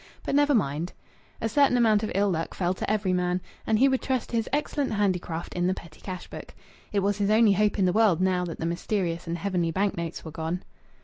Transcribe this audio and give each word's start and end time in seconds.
But 0.23 0.33
never 0.33 0.55
mind! 0.55 0.93
A 1.41 1.47
certain 1.47 1.77
amount 1.77 2.01
of 2.01 2.11
ill 2.15 2.31
luck 2.31 2.55
fell 2.55 2.73
to 2.73 2.89
every 2.89 3.13
man, 3.13 3.39
and 3.67 3.77
he 3.77 3.87
would 3.87 4.01
trust 4.01 4.31
to 4.31 4.35
his 4.35 4.49
excellent 4.51 4.93
handicraft 4.93 5.53
in 5.53 5.67
the 5.67 5.75
petty 5.75 6.01
cash 6.01 6.27
book. 6.27 6.55
It 6.91 7.01
was 7.01 7.19
his 7.19 7.29
only 7.29 7.51
hope 7.53 7.77
in 7.77 7.85
the 7.85 7.93
world, 7.93 8.19
now 8.19 8.43
that 8.45 8.57
the 8.59 8.65
mysterious 8.65 9.27
and 9.27 9.37
heavenly 9.37 9.69
bank 9.69 9.95
notes 9.95 10.25
were 10.25 10.31
gone. 10.31 10.63